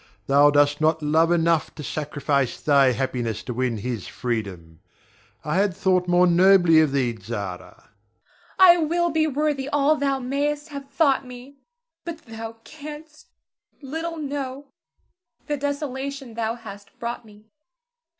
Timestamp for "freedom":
4.07-4.79